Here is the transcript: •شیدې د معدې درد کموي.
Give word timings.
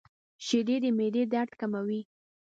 •شیدې 0.45 0.75
د 0.83 0.85
معدې 0.97 1.23
درد 1.33 1.51
کموي. 1.59 2.01